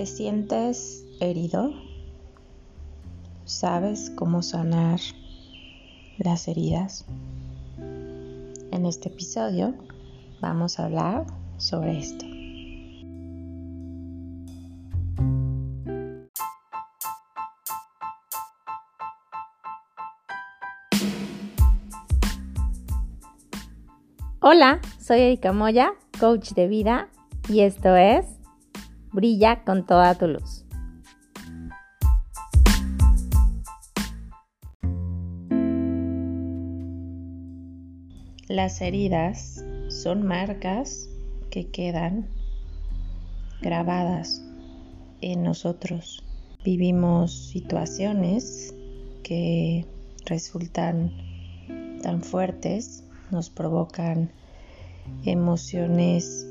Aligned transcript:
¿Te 0.00 0.06
sientes 0.06 1.04
herido? 1.20 1.74
¿Sabes 3.44 4.10
cómo 4.16 4.40
sanar 4.40 4.98
las 6.16 6.48
heridas? 6.48 7.04
En 7.76 8.86
este 8.86 9.10
episodio 9.10 9.74
vamos 10.40 10.78
a 10.78 10.86
hablar 10.86 11.26
sobre 11.58 11.98
esto. 11.98 12.24
Hola, 24.40 24.80
soy 24.98 25.20
Erika 25.20 25.52
Moya, 25.52 25.92
coach 26.18 26.52
de 26.52 26.68
vida, 26.68 27.10
y 27.50 27.60
esto 27.60 27.94
es 27.96 28.39
Brilla 29.12 29.64
con 29.64 29.86
toda 29.86 30.14
tu 30.14 30.28
luz. 30.28 30.64
Las 38.46 38.80
heridas 38.80 39.64
son 39.88 40.26
marcas 40.26 41.08
que 41.50 41.70
quedan 41.70 42.28
grabadas 43.62 44.44
en 45.20 45.42
nosotros. 45.42 46.22
Vivimos 46.64 47.48
situaciones 47.50 48.74
que 49.24 49.86
resultan 50.26 51.12
tan 52.02 52.22
fuertes, 52.22 53.04
nos 53.30 53.50
provocan 53.50 54.30
emociones 55.24 56.46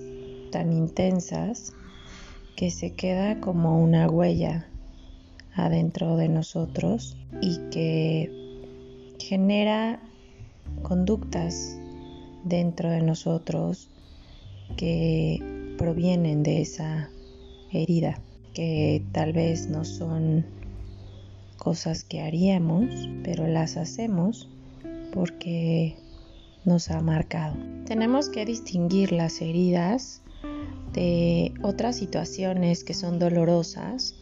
tan 0.51 0.73
intensas 0.73 1.73
que 2.59 2.71
se 2.71 2.91
queda 2.91 3.39
como 3.39 3.81
una 3.81 4.09
huella 4.09 4.67
adentro 5.55 6.17
de 6.17 6.27
nosotros 6.27 7.15
y 7.41 7.57
que 7.71 8.29
genera 9.17 10.01
conductas 10.81 11.79
dentro 12.43 12.89
de 12.89 13.01
nosotros 13.01 13.89
que 14.75 15.39
provienen 15.77 16.43
de 16.43 16.59
esa 16.59 17.09
herida, 17.71 18.19
que 18.53 19.05
tal 19.13 19.31
vez 19.31 19.69
no 19.69 19.85
son 19.85 20.45
cosas 21.55 22.03
que 22.03 22.19
haríamos, 22.19 22.89
pero 23.23 23.47
las 23.47 23.77
hacemos 23.77 24.49
porque 25.13 25.95
nos 26.65 26.91
ha 26.91 26.99
marcado. 26.99 27.55
Tenemos 27.85 28.27
que 28.27 28.43
distinguir 28.43 29.13
las 29.13 29.39
heridas 29.39 30.21
de 30.93 31.53
otras 31.61 31.97
situaciones 31.97 32.83
que 32.83 32.93
son 32.93 33.19
dolorosas, 33.19 34.15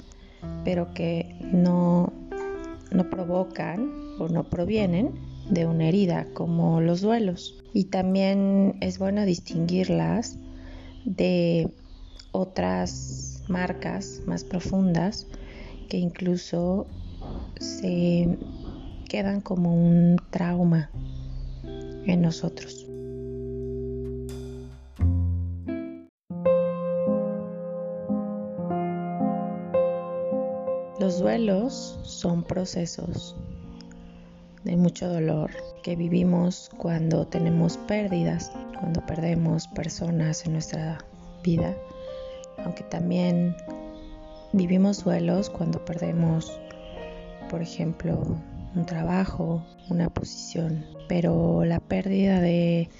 pero 0.63 0.93
que 0.93 1.37
no, 1.51 2.13
no 2.91 3.09
provocan 3.09 3.89
o 4.19 4.27
no 4.27 4.49
provienen 4.49 5.11
de 5.49 5.65
una 5.65 5.87
herida, 5.87 6.27
como 6.33 6.81
los 6.81 7.01
duelos. 7.01 7.63
Y 7.73 7.85
también 7.85 8.75
es 8.81 8.99
bueno 8.99 9.25
distinguirlas 9.25 10.37
de 11.05 11.69
otras 12.31 13.43
marcas 13.47 14.21
más 14.25 14.43
profundas 14.43 15.27
que 15.89 15.97
incluso 15.97 16.87
se 17.59 18.37
quedan 19.07 19.41
como 19.41 19.73
un 19.73 20.17
trauma 20.31 20.89
en 22.05 22.21
nosotros. 22.21 22.87
Los 31.17 31.23
duelos 31.23 31.99
son 32.03 32.43
procesos 32.43 33.35
de 34.63 34.77
mucho 34.77 35.09
dolor 35.09 35.49
que 35.81 35.95
vivimos 35.95 36.69
cuando 36.77 37.25
tenemos 37.25 37.75
pérdidas, 37.75 38.51
cuando 38.79 39.03
perdemos 39.03 39.67
personas 39.69 40.45
en 40.45 40.53
nuestra 40.53 40.99
vida, 41.43 41.75
aunque 42.63 42.83
también 42.83 43.55
vivimos 44.53 45.03
duelos 45.03 45.49
cuando 45.49 45.83
perdemos, 45.83 46.55
por 47.49 47.63
ejemplo, 47.63 48.37
un 48.75 48.85
trabajo, 48.85 49.65
una 49.89 50.11
posición, 50.11 50.85
pero 51.09 51.65
la 51.65 51.79
pérdida 51.79 52.41
de 52.41 52.91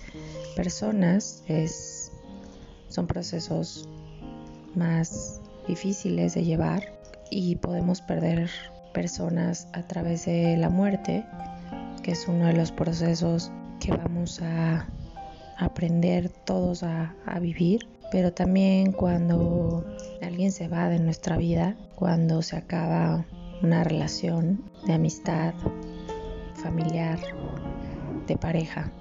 personas 0.55 1.43
es 1.45 2.11
son 2.89 3.05
procesos 3.05 3.87
más 4.73 5.39
difíciles 5.67 6.33
de 6.33 6.45
llevar 6.45 6.96
y 7.29 7.55
podemos 7.55 8.01
perder 8.01 8.49
personas 8.93 9.67
a 9.73 9.83
través 9.83 10.25
de 10.25 10.57
la 10.57 10.69
muerte, 10.69 11.23
que 12.03 12.11
es 12.11 12.27
uno 12.27 12.45
de 12.45 12.53
los 12.53 12.71
procesos 12.71 13.51
que 13.79 13.91
vamos 13.91 14.41
a 14.41 14.87
aprender 15.57 16.29
todos 16.29 16.83
a, 16.83 17.13
vivir, 17.41 17.87
pero 18.11 18.33
también 18.33 18.91
cuando 18.91 19.85
alguien 20.21 20.51
se 20.51 20.67
va 20.67 20.89
de 20.89 20.99
nuestra 20.99 21.37
vida, 21.37 21.75
cuando 21.95 22.41
se 22.41 22.55
acaba 22.55 23.25
una 23.61 23.83
relación 23.83 24.63
de 24.85 24.93
amistad, 24.93 25.53
familiar, 26.55 27.19
de 28.27 28.37
pareja. 28.37 28.91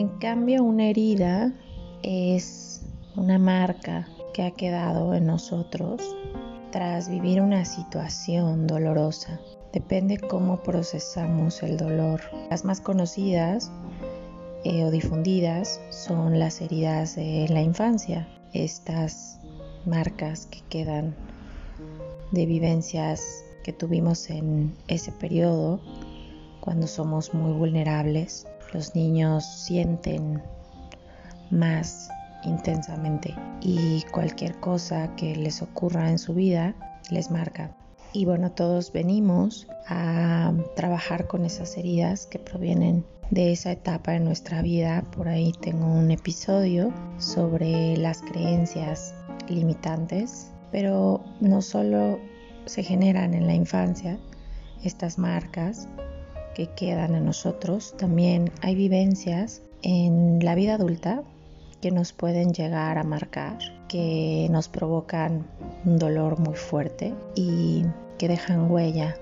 En 0.00 0.08
cambio, 0.18 0.64
una 0.64 0.86
herida 0.86 1.52
es 2.02 2.80
una 3.16 3.38
marca 3.38 4.08
que 4.32 4.44
ha 4.44 4.50
quedado 4.50 5.12
en 5.12 5.26
nosotros 5.26 6.16
tras 6.70 7.10
vivir 7.10 7.42
una 7.42 7.66
situación 7.66 8.66
dolorosa. 8.66 9.38
Depende 9.74 10.16
cómo 10.16 10.62
procesamos 10.62 11.62
el 11.62 11.76
dolor. 11.76 12.22
Las 12.48 12.64
más 12.64 12.80
conocidas 12.80 13.70
eh, 14.64 14.84
o 14.86 14.90
difundidas 14.90 15.82
son 15.90 16.38
las 16.38 16.62
heridas 16.62 17.16
de 17.16 17.46
la 17.50 17.60
infancia, 17.60 18.26
estas 18.54 19.38
marcas 19.84 20.46
que 20.46 20.62
quedan 20.70 21.14
de 22.32 22.46
vivencias 22.46 23.44
que 23.64 23.74
tuvimos 23.74 24.30
en 24.30 24.74
ese 24.88 25.12
periodo 25.12 25.78
cuando 26.62 26.86
somos 26.86 27.34
muy 27.34 27.52
vulnerables. 27.52 28.46
Los 28.72 28.94
niños 28.94 29.44
sienten 29.44 30.42
más 31.50 32.08
intensamente 32.44 33.34
y 33.60 34.02
cualquier 34.12 34.58
cosa 34.60 35.14
que 35.16 35.36
les 35.36 35.62
ocurra 35.62 36.10
en 36.10 36.18
su 36.18 36.34
vida 36.34 36.74
les 37.10 37.30
marca. 37.30 37.74
Y 38.12 38.24
bueno, 38.24 38.50
todos 38.50 38.92
venimos 38.92 39.68
a 39.86 40.52
trabajar 40.74 41.26
con 41.26 41.44
esas 41.44 41.76
heridas 41.76 42.26
que 42.26 42.38
provienen 42.38 43.04
de 43.30 43.52
esa 43.52 43.72
etapa 43.72 44.12
de 44.12 44.20
nuestra 44.20 44.62
vida. 44.62 45.04
Por 45.14 45.28
ahí 45.28 45.52
tengo 45.60 45.86
un 45.86 46.10
episodio 46.10 46.92
sobre 47.18 47.96
las 47.96 48.22
creencias 48.22 49.14
limitantes, 49.48 50.50
pero 50.72 51.22
no 51.40 51.62
solo 51.62 52.18
se 52.66 52.82
generan 52.82 53.34
en 53.34 53.46
la 53.46 53.54
infancia 53.54 54.18
estas 54.82 55.18
marcas 55.18 55.88
que 56.54 56.68
quedan 56.68 57.14
en 57.14 57.24
nosotros, 57.24 57.94
también 57.96 58.50
hay 58.62 58.74
vivencias 58.74 59.62
en 59.82 60.44
la 60.44 60.54
vida 60.54 60.74
adulta 60.74 61.22
que 61.80 61.90
nos 61.90 62.12
pueden 62.12 62.52
llegar 62.52 62.98
a 62.98 63.04
marcar, 63.04 63.58
que 63.88 64.48
nos 64.50 64.68
provocan 64.68 65.46
un 65.84 65.98
dolor 65.98 66.38
muy 66.38 66.54
fuerte 66.54 67.14
y 67.34 67.84
que 68.18 68.28
dejan 68.28 68.70
huella 68.70 69.16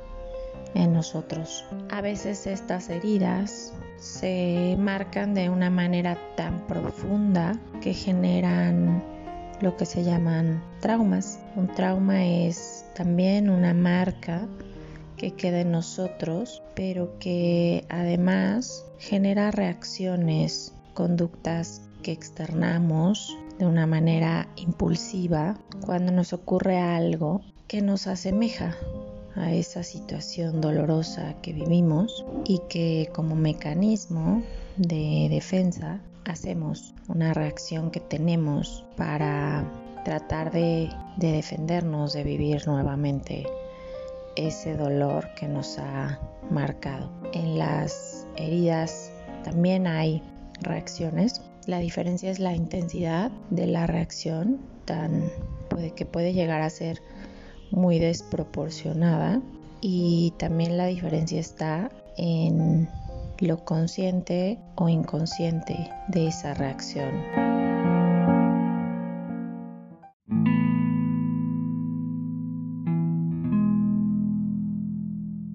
en 0.75 0.93
nosotros. 0.93 1.65
A 1.91 2.01
veces 2.01 2.47
estas 2.47 2.89
heridas 2.89 3.73
se 3.99 4.77
marcan 4.79 5.35
de 5.35 5.51
una 5.51 5.71
manera 5.71 6.19
tan 6.37 6.67
profunda 6.67 7.59
que 7.81 7.95
generan 7.95 9.03
lo 9.61 9.77
que 9.77 9.87
se 9.87 10.05
llaman 10.05 10.63
traumas. 10.81 11.41
Un 11.57 11.69
trauma 11.69 12.25
es 12.25 12.85
también 12.95 13.51
una 13.51 13.75
marca 13.75 14.47
que 15.19 15.33
queda 15.33 15.61
en 15.61 15.73
nosotros, 15.73 16.63
pero 16.75 17.19
que 17.19 17.85
además 17.89 18.87
genera 18.99 19.51
reacciones, 19.51 20.73
conductas 20.95 21.83
que 22.03 22.13
externamos 22.13 23.37
de 23.59 23.67
una 23.67 23.87
manera 23.87 24.49
impulsiva 24.57 25.59
cuando 25.85 26.13
nos 26.13 26.33
ocurre 26.33 26.79
algo 26.79 27.43
que 27.67 27.83
nos 27.83 28.07
asemeja 28.07 28.77
a 29.35 29.53
esa 29.53 29.83
situación 29.83 30.61
dolorosa 30.61 31.35
que 31.43 31.53
vivimos 31.53 32.25
y 32.45 32.61
que 32.69 33.11
como 33.15 33.35
mecanismo 33.35 34.43
de 34.77 35.29
defensa 35.31 36.01
hacemos 36.25 36.95
una 37.09 37.35
reacción 37.35 37.91
que 37.91 38.01
tenemos 38.01 38.85
para 38.97 39.65
tratar 40.05 40.53
de, 40.53 40.91
de, 41.17 41.33
defendernos, 41.33 42.13
de 42.13 42.25
vivir 42.25 42.67
nuevamente 42.67 43.47
ese 44.39 44.77
dolor 44.77 45.29
que 45.35 45.49
nos 45.49 45.79
ha 45.79 46.21
marcado. 46.51 47.11
En 47.33 47.59
las 47.59 48.27
heridas 48.37 49.13
también 49.45 49.87
hay 49.87 50.23
reacciones. 50.61 51.43
La 51.67 51.79
diferencia 51.79 52.31
es 52.31 52.39
la 52.39 52.55
intensidad 52.55 53.31
de 53.51 53.67
la 53.67 53.87
reacción, 53.87 54.59
tan 54.85 55.25
que 55.95 56.07
puede 56.07 56.33
llegar 56.33 56.63
a 56.63 56.71
ser 56.71 57.03
muy 57.71 57.99
desproporcionada 57.99 59.41
y 59.81 60.33
también 60.39 60.77
la 60.77 60.87
diferencia 60.87 61.39
está 61.39 61.91
en 62.17 62.89
lo 63.39 63.65
consciente 63.65 64.59
o 64.77 64.89
inconsciente 64.89 65.91
de 66.09 66.29
esa 66.29 66.55
reacción. 66.55 67.58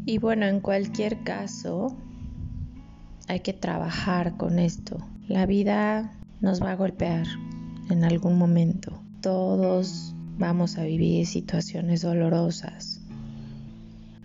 Y 0.05 0.17
bueno, 0.17 0.45
en 0.45 0.59
cualquier 0.59 1.23
caso, 1.23 1.95
hay 3.27 3.39
que 3.39 3.53
trabajar 3.53 4.35
con 4.35 4.59
esto. 4.59 4.97
La 5.27 5.45
vida 5.45 6.11
nos 6.41 6.61
va 6.61 6.71
a 6.71 6.75
golpear 6.75 7.25
en 7.89 8.03
algún 8.03 8.37
momento. 8.37 9.01
Todos 9.21 10.13
vamos 10.37 10.77
a 10.77 10.83
vivir 10.83 11.25
situaciones 11.25 12.01
dolorosas. 12.01 13.01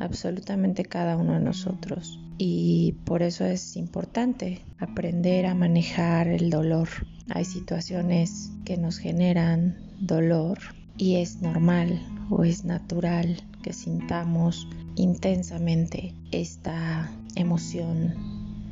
Absolutamente 0.01 0.85
cada 0.85 1.17
uno 1.17 1.35
de 1.35 1.41
nosotros. 1.41 2.19
Y 2.39 2.97
por 3.05 3.23
eso 3.23 3.45
es 3.45 3.77
importante 3.77 4.61
aprender 4.79 5.47
a 5.47 5.55
manejar 5.55 6.27
el 6.27 6.51
dolor. 6.51 6.89
Hay 7.31 7.45
situaciones 7.45 8.51
que 8.65 8.77
nos 8.77 8.99
generan 8.99 9.77
dolor 10.01 10.59
y 10.97 11.17
es 11.17 11.41
normal 11.41 12.01
o 12.31 12.43
es 12.43 12.65
natural 12.65 13.37
que 13.62 13.72
sintamos 13.72 14.69
intensamente 14.96 16.14
esta 16.31 17.10
emoción 17.34 18.14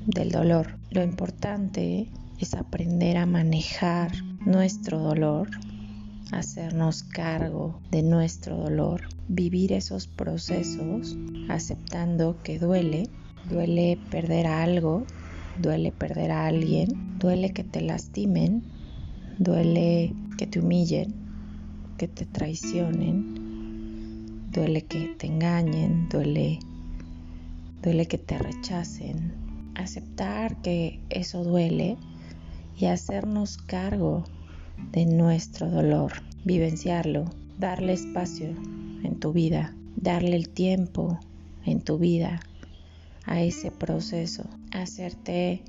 del 0.07 0.31
dolor. 0.31 0.79
Lo 0.91 1.03
importante 1.03 2.09
es 2.39 2.55
aprender 2.55 3.17
a 3.17 3.27
manejar 3.27 4.13
nuestro 4.45 5.01
dolor, 5.01 5.51
hacernos 6.33 7.03
cargo 7.03 7.81
de 7.91 8.03
nuestro 8.03 8.57
dolor, 8.57 9.03
vivir 9.29 9.73
esos 9.73 10.07
procesos 10.07 11.17
aceptando 11.49 12.43
que 12.43 12.59
duele, 12.59 13.09
duele 13.49 13.99
perder 14.11 14.47
a 14.47 14.63
algo, 14.63 15.07
duele 15.61 15.93
perder 15.93 16.31
a 16.31 16.47
alguien, 16.47 17.19
duele 17.19 17.51
que 17.51 17.65
te 17.65 17.81
lastimen, 17.81 18.63
duele 19.39 20.13
que 20.37 20.47
te 20.47 20.61
humillen, 20.61 21.15
que 21.97 22.09
te 22.09 22.27
traicionen, 22.27 23.36
duele 24.57 24.83
que 24.83 25.15
te 25.19 25.27
engañen, 25.27 26.09
duele 26.09 26.59
duele 27.83 28.07
que 28.07 28.19
te 28.19 28.37
rechacen. 28.37 29.33
Aceptar 29.77 30.61
que 30.63 30.99
eso 31.11 31.45
duele 31.45 31.97
y 32.77 32.87
hacernos 32.87 33.59
cargo 33.59 34.25
de 34.91 35.07
nuestro 35.07 35.71
dolor, 35.71 36.13
vivenciarlo, 36.45 37.27
darle 37.59 37.93
espacio 37.93 38.49
en 39.05 39.21
tu 39.21 39.33
vida, 39.33 39.73
darle 39.95 40.35
el 40.35 40.49
tiempo 40.49 41.21
en 41.65 41.81
tu 41.81 41.99
vida 41.99 42.41
a 43.25 43.43
ese 43.43 43.71
proceso, 43.71 44.45
hacerte 44.73 45.63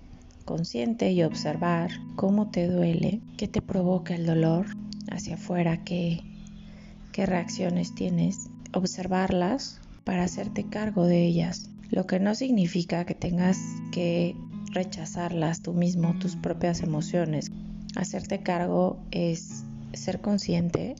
consciente 0.45 1.11
y 1.11 1.23
observar 1.23 1.91
cómo 2.15 2.49
te 2.49 2.67
duele, 2.67 3.21
qué 3.37 3.47
te 3.47 3.61
provoca 3.61 4.15
el 4.15 4.25
dolor 4.25 4.65
hacia 5.11 5.35
afuera, 5.35 5.83
qué, 5.83 6.21
qué 7.11 7.25
reacciones 7.25 7.93
tienes, 7.93 8.49
observarlas 8.73 9.79
para 10.03 10.23
hacerte 10.23 10.63
cargo 10.63 11.05
de 11.05 11.25
ellas, 11.25 11.69
lo 11.89 12.07
que 12.07 12.19
no 12.19 12.35
significa 12.35 13.05
que 13.05 13.15
tengas 13.15 13.57
que 13.91 14.35
rechazarlas 14.71 15.61
tú 15.61 15.73
mismo, 15.73 16.17
tus 16.19 16.35
propias 16.35 16.81
emociones. 16.81 17.51
Hacerte 17.95 18.41
cargo 18.41 18.99
es 19.11 19.63
ser 19.93 20.21
consciente 20.21 20.95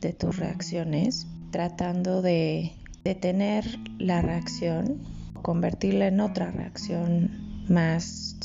de 0.00 0.12
tus 0.12 0.36
reacciones, 0.36 1.26
tratando 1.50 2.22
de 2.22 2.72
detener 3.04 3.64
la 3.98 4.22
reacción, 4.22 4.98
convertirla 5.42 6.08
en 6.08 6.20
otra 6.20 6.50
reacción 6.50 7.30
más, 7.68 8.36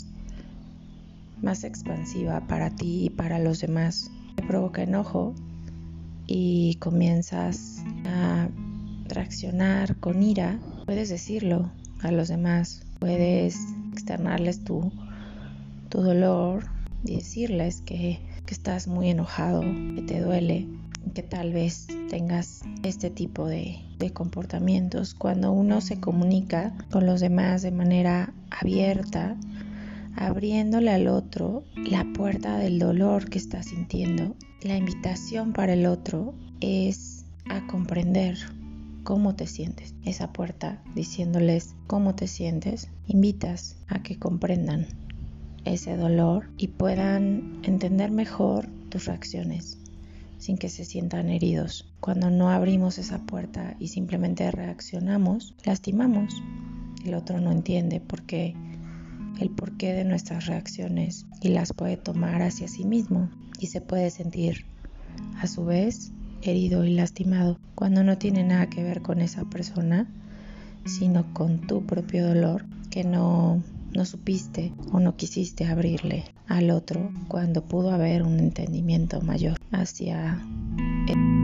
más 1.41 1.63
expansiva 1.63 2.41
para 2.47 2.69
ti 2.69 3.05
y 3.05 3.09
para 3.09 3.39
los 3.39 3.59
demás. 3.59 4.11
Te 4.35 4.43
provoca 4.43 4.83
enojo 4.83 5.33
y 6.35 6.77
comienzas 6.79 7.83
a 8.07 8.49
reaccionar 9.05 9.97
con 9.97 10.23
ira, 10.23 10.59
puedes 10.87 11.09
decirlo 11.09 11.71
a 12.01 12.11
los 12.11 12.27
demás, 12.27 12.81
puedes 12.97 13.55
externarles 13.91 14.63
tu, 14.63 14.91
tu 15.89 16.01
dolor 16.01 16.63
y 17.05 17.17
decirles 17.17 17.81
que, 17.81 18.19
que 18.47 18.53
estás 18.55 18.87
muy 18.87 19.11
enojado, 19.11 19.61
que 19.61 20.03
te 20.07 20.21
duele, 20.21 20.67
que 21.13 21.21
tal 21.21 21.53
vez 21.53 21.85
tengas 22.09 22.61
este 22.81 23.11
tipo 23.11 23.45
de, 23.45 23.77
de, 23.99 24.09
comportamientos. 24.11 25.13
Cuando 25.13 25.51
uno 25.51 25.81
se 25.81 25.99
comunica 25.99 26.73
con 26.89 27.05
los 27.05 27.21
demás 27.21 27.61
de 27.61 27.71
manera 27.71 28.33
abierta, 28.49 29.37
abriéndole 30.15 30.91
al 30.91 31.07
otro 31.07 31.63
la 31.75 32.05
puerta 32.13 32.57
del 32.57 32.79
dolor 32.79 33.29
que 33.29 33.37
está 33.37 33.63
sintiendo, 33.63 34.35
la 34.61 34.77
invitación 34.77 35.53
para 35.53 35.73
el 35.73 35.85
otro 35.85 36.33
es 36.61 37.25
a 37.49 37.65
comprender 37.67 38.37
cómo 39.03 39.35
te 39.35 39.47
sientes. 39.47 39.93
Esa 40.05 40.31
puerta 40.31 40.81
diciéndoles 40.95 41.75
cómo 41.87 42.15
te 42.15 42.27
sientes, 42.27 42.89
invitas 43.07 43.75
a 43.87 44.01
que 44.01 44.17
comprendan 44.17 44.87
ese 45.65 45.97
dolor 45.97 46.49
y 46.57 46.69
puedan 46.69 47.59
entender 47.63 48.11
mejor 48.11 48.67
tus 48.89 49.05
reacciones 49.05 49.77
sin 50.43 50.57
que 50.57 50.67
se 50.67 50.83
sientan 50.83 51.29
heridos. 51.29 51.89
Cuando 52.01 52.29
no 52.29 52.49
abrimos 52.49 52.97
esa 52.97 53.19
puerta 53.19 53.77
y 53.79 53.87
simplemente 53.87 54.51
reaccionamos, 54.51 55.55
lastimamos. 55.63 56.43
El 57.05 57.13
otro 57.13 57.39
no 57.39 57.51
entiende 57.51 58.01
por 58.01 58.23
qué 58.23 58.53
el 59.39 59.49
porqué 59.49 59.93
de 59.93 60.05
nuestras 60.05 60.45
reacciones 60.45 61.25
y 61.41 61.49
las 61.49 61.73
puede 61.73 61.97
tomar 61.97 62.41
hacia 62.41 62.67
sí 62.67 62.85
mismo 62.85 63.29
y 63.59 63.67
se 63.67 63.81
puede 63.81 64.09
sentir 64.09 64.65
a 65.39 65.47
su 65.47 65.65
vez 65.65 66.11
herido 66.41 66.83
y 66.83 66.93
lastimado 66.93 67.57
cuando 67.75 68.03
no 68.03 68.17
tiene 68.17 68.43
nada 68.43 68.67
que 68.67 68.83
ver 68.83 69.01
con 69.01 69.21
esa 69.21 69.45
persona, 69.45 70.07
sino 70.85 71.33
con 71.33 71.65
tu 71.67 71.85
propio 71.85 72.27
dolor 72.27 72.65
que 72.89 73.03
no, 73.03 73.63
no 73.93 74.05
supiste 74.05 74.73
o 74.91 74.99
no 74.99 75.15
quisiste 75.15 75.65
abrirle 75.65 76.25
al 76.47 76.71
otro 76.71 77.11
cuando 77.27 77.63
pudo 77.63 77.91
haber 77.91 78.23
un 78.23 78.39
entendimiento 78.39 79.21
mayor 79.21 79.57
hacia 79.71 80.39
él. 81.07 81.42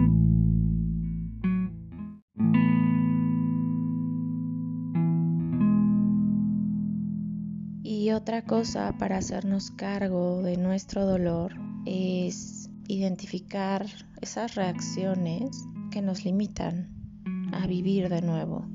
Otra 8.20 8.42
cosa 8.42 8.98
para 9.00 9.16
hacernos 9.16 9.72
cargo 9.72 10.42
de 10.42 10.58
nuestro 10.58 11.06
dolor 11.06 11.54
es 11.86 12.70
identificar 12.90 13.86
esas 14.20 14.56
reacciones 14.56 15.66
que 15.90 16.02
nos 16.02 16.26
limitan 16.26 16.90
a 17.54 17.66
vivir 17.66 18.10
de 18.10 18.22
nuevo 18.22 18.66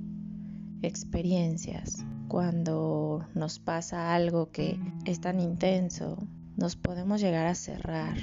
experiencias. 0.81 2.07
Cuando 2.27 3.29
nos 3.35 3.59
pasa 3.59 4.15
algo 4.15 4.51
que 4.51 4.81
es 5.05 5.21
tan 5.21 5.41
intenso, 5.41 6.17
nos 6.57 6.77
podemos 6.77 7.21
llegar 7.21 7.47
a 7.47 7.55
cerrar 7.55 8.17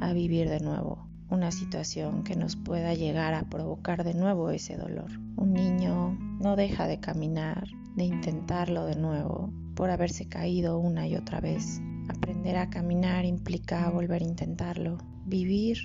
a 0.00 0.12
vivir 0.12 0.48
de 0.48 0.58
nuevo 0.58 1.06
una 1.30 1.52
situación 1.52 2.24
que 2.24 2.34
nos 2.34 2.56
pueda 2.56 2.94
llegar 2.94 3.34
a 3.34 3.48
provocar 3.48 4.02
de 4.02 4.14
nuevo 4.14 4.50
ese 4.50 4.76
dolor. 4.76 5.12
Un 5.36 5.52
niño 5.52 6.18
no 6.40 6.56
deja 6.56 6.88
de 6.88 6.98
caminar, 6.98 7.68
de 7.94 8.04
intentarlo 8.04 8.86
de 8.86 8.96
nuevo, 8.96 9.52
por 9.74 9.90
haberse 9.90 10.26
caído 10.28 10.78
una 10.78 11.06
y 11.06 11.16
otra 11.16 11.40
vez. 11.40 11.80
Aprender 12.08 12.56
a 12.56 12.70
caminar 12.70 13.24
implica 13.24 13.88
volver 13.90 14.22
a 14.22 14.26
intentarlo. 14.26 14.98
Vivir 15.26 15.78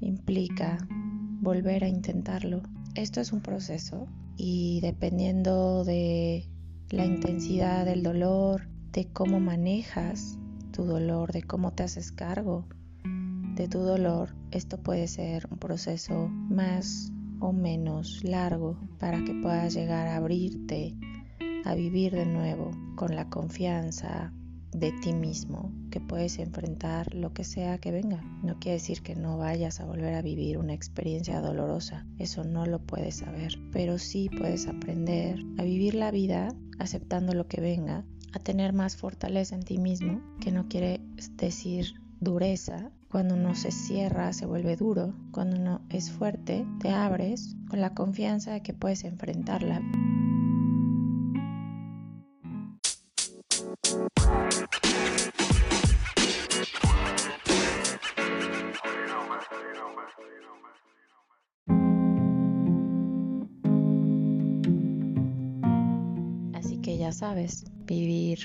implica 0.00 0.78
volver 1.40 1.84
a 1.84 1.88
intentarlo. 1.88 2.62
Esto 2.94 3.20
es 3.20 3.32
un 3.32 3.40
proceso 3.40 4.06
y 4.36 4.80
dependiendo 4.80 5.84
de 5.84 6.48
la 6.90 7.04
intensidad 7.04 7.84
del 7.84 8.02
dolor, 8.02 8.68
de 8.92 9.06
cómo 9.06 9.40
manejas 9.40 10.38
tu 10.72 10.84
dolor, 10.84 11.32
de 11.32 11.42
cómo 11.42 11.72
te 11.72 11.82
haces 11.82 12.12
cargo 12.12 12.66
de 13.58 13.66
tu 13.66 13.80
dolor, 13.80 14.36
esto 14.52 14.78
puede 14.78 15.08
ser 15.08 15.48
un 15.50 15.58
proceso 15.58 16.28
más 16.28 17.12
o 17.40 17.52
menos 17.52 18.22
largo 18.22 18.78
para 19.00 19.24
que 19.24 19.34
puedas 19.34 19.74
llegar 19.74 20.06
a 20.06 20.16
abrirte 20.16 20.94
a 21.64 21.74
vivir 21.74 22.12
de 22.12 22.26
nuevo 22.26 22.70
con 22.96 23.14
la 23.14 23.28
confianza 23.28 24.32
de 24.72 24.92
ti 24.92 25.12
mismo 25.12 25.72
que 25.90 26.00
puedes 26.00 26.38
enfrentar 26.38 27.14
lo 27.14 27.32
que 27.32 27.44
sea 27.44 27.78
que 27.78 27.90
venga. 27.90 28.22
No 28.42 28.58
quiere 28.58 28.74
decir 28.74 29.02
que 29.02 29.14
no 29.14 29.38
vayas 29.38 29.80
a 29.80 29.86
volver 29.86 30.14
a 30.14 30.22
vivir 30.22 30.58
una 30.58 30.74
experiencia 30.74 31.40
dolorosa, 31.40 32.06
eso 32.18 32.44
no 32.44 32.66
lo 32.66 32.80
puedes 32.80 33.16
saber, 33.16 33.58
pero 33.72 33.98
sí 33.98 34.28
puedes 34.28 34.66
aprender 34.66 35.38
a 35.58 35.62
vivir 35.62 35.94
la 35.94 36.10
vida 36.10 36.54
aceptando 36.78 37.34
lo 37.34 37.46
que 37.48 37.60
venga 37.60 38.04
a 38.32 38.38
tener 38.38 38.72
más 38.72 38.96
fortaleza 38.96 39.54
en 39.54 39.62
ti 39.62 39.78
mismo, 39.78 40.20
que 40.40 40.52
no 40.52 40.68
quiere 40.68 41.00
decir 41.36 41.94
dureza. 42.20 42.90
Cuando 43.10 43.34
uno 43.34 43.54
se 43.54 43.70
cierra, 43.70 44.34
se 44.34 44.44
vuelve 44.44 44.76
duro. 44.76 45.14
Cuando 45.32 45.56
uno 45.56 45.80
es 45.88 46.10
fuerte, 46.10 46.66
te 46.80 46.90
abres 46.90 47.56
con 47.70 47.80
la 47.80 47.94
confianza 47.94 48.52
de 48.52 48.62
que 48.62 48.74
puedes 48.74 49.04
enfrentarla. 49.04 49.80
Vivir 67.86 68.40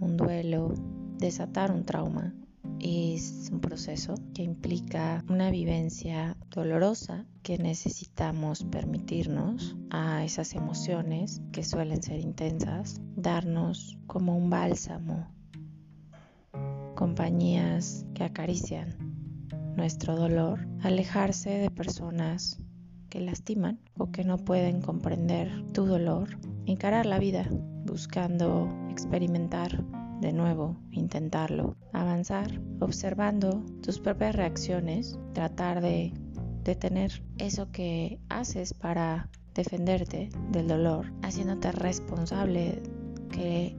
un 0.00 0.16
duelo, 0.16 0.74
desatar 1.18 1.70
un 1.70 1.84
trauma, 1.84 2.34
es 2.80 3.48
un 3.50 3.60
proceso 3.60 4.14
que 4.34 4.42
implica 4.42 5.24
una 5.28 5.50
vivencia 5.50 6.36
dolorosa 6.50 7.24
que 7.42 7.56
necesitamos 7.58 8.64
permitirnos 8.64 9.76
a 9.90 10.24
esas 10.24 10.54
emociones 10.54 11.40
que 11.52 11.64
suelen 11.64 12.02
ser 12.02 12.20
intensas, 12.20 13.00
darnos 13.16 13.98
como 14.06 14.36
un 14.36 14.50
bálsamo, 14.50 15.26
compañías 16.94 18.04
que 18.14 18.24
acarician 18.24 18.96
nuestro 19.76 20.16
dolor, 20.16 20.68
alejarse 20.82 21.50
de 21.50 21.70
personas 21.70 22.58
que 23.08 23.20
lastiman 23.20 23.80
o 23.96 24.10
que 24.10 24.24
no 24.24 24.38
pueden 24.38 24.80
comprender 24.80 25.64
tu 25.72 25.86
dolor, 25.86 26.38
encarar 26.66 27.06
la 27.06 27.18
vida 27.18 27.48
buscando 27.84 28.68
experimentar 28.90 29.84
de 30.20 30.32
nuevo, 30.32 30.76
intentarlo, 30.90 31.76
avanzar, 31.92 32.60
observando 32.80 33.64
tus 33.82 34.00
propias 34.00 34.34
reacciones, 34.34 35.18
tratar 35.32 35.80
de 35.80 36.12
detener 36.62 37.22
eso 37.38 37.70
que 37.70 38.18
haces 38.28 38.74
para 38.74 39.28
defenderte 39.54 40.30
del 40.50 40.68
dolor, 40.68 41.12
haciéndote 41.22 41.72
responsable 41.72 42.82
que 43.30 43.76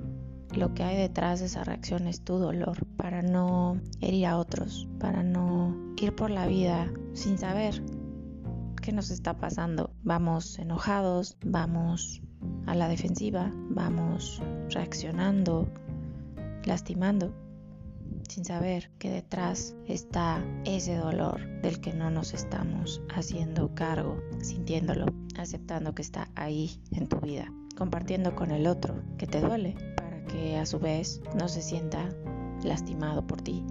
lo 0.55 0.74
que 0.74 0.83
hay 0.83 0.97
detrás 0.97 1.39
de 1.39 1.47
esa 1.47 1.63
reacción 1.63 2.07
es 2.07 2.24
tu 2.24 2.38
dolor, 2.38 2.85
para 2.95 3.21
no 3.21 3.81
herir 4.00 4.27
a 4.27 4.38
otros, 4.38 4.88
para 5.00 5.24
no 5.24 5.75
ir 5.97 6.15
por 6.15 6.29
la 6.29 6.47
vida 6.47 6.91
sin 7.13 7.38
saber 7.38 7.83
qué 8.81 8.91
nos 8.91 9.09
está 9.09 9.38
pasando. 9.38 9.91
Vamos 10.03 10.57
enojados, 10.59 11.38
vamos 11.43 12.21
a 12.66 12.75
la 12.75 12.88
defensiva, 12.88 13.52
vamos 13.70 14.42
reaccionando 14.70 15.68
lastimando 16.66 17.34
sin 18.30 18.44
saber 18.44 18.90
que 18.98 19.10
detrás 19.10 19.75
está 19.86 20.44
ese 20.66 20.96
dolor 20.96 21.62
del 21.62 21.80
que 21.80 21.94
no 21.94 22.10
nos 22.10 22.34
estamos 22.34 23.02
haciendo 23.14 23.74
cargo, 23.75 24.20
sintiéndolo, 24.42 25.06
aceptando 25.38 25.94
que 25.94 26.02
está 26.02 26.30
ahí 26.36 26.82
en 26.92 27.08
tu 27.08 27.20
vida, 27.20 27.52
compartiendo 27.78 28.36
con 28.36 28.52
el 28.52 28.68
otro 28.68 28.96
que 29.18 29.28
te 29.28 29.42
duele 29.42 29.75
para 29.96 30.24
que 30.25 30.58
a 30.58 30.66
su 30.66 30.80
vez 30.80 31.22
no 31.38 31.48
se 31.48 31.62
sienta 31.62 32.10
lastimado 32.64 33.25
por 33.25 33.42
ti. 33.42 33.64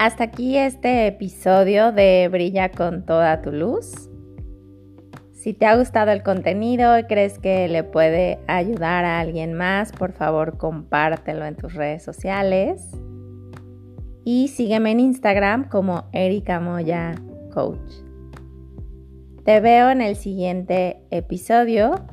Hasta 0.00 0.24
aquí 0.24 0.56
este 0.56 1.08
episodio 1.08 1.92
de 1.92 2.26
Brilla 2.32 2.70
con 2.70 3.04
toda 3.04 3.42
tu 3.42 3.52
luz. 3.52 4.08
Si 5.34 5.52
te 5.52 5.66
ha 5.66 5.76
gustado 5.76 6.10
el 6.10 6.22
contenido 6.22 6.98
y 6.98 7.04
crees 7.04 7.38
que 7.38 7.68
le 7.68 7.84
puede 7.84 8.38
ayudar 8.46 9.04
a 9.04 9.20
alguien 9.20 9.52
más, 9.52 9.92
por 9.92 10.12
favor 10.12 10.56
compártelo 10.56 11.44
en 11.44 11.54
tus 11.54 11.74
redes 11.74 12.02
sociales. 12.02 12.80
Y 14.24 14.48
sígueme 14.48 14.92
en 14.92 15.00
Instagram 15.00 15.68
como 15.68 16.04
Erika 16.14 16.60
Moya 16.60 17.16
Coach. 17.52 17.92
Te 19.44 19.60
veo 19.60 19.90
en 19.90 20.00
el 20.00 20.16
siguiente 20.16 21.02
episodio 21.10 22.06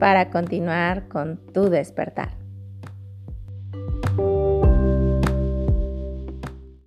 para 0.00 0.30
continuar 0.30 1.06
con 1.06 1.38
tu 1.52 1.70
despertar. 1.70 2.39